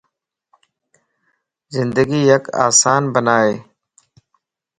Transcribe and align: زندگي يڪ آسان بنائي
زندگي 1.75 2.19
يڪ 2.31 2.43
آسان 2.65 3.03
بنائي 3.15 3.55